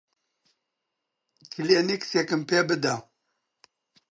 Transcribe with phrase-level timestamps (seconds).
[1.51, 2.95] کلێنکسێکم پێ بدە.